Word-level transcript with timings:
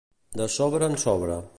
De 0.41 0.47
sobre 0.55 0.91
en 0.93 0.99
sobre. 1.05 1.41